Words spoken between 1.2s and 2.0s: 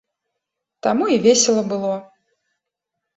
весела было.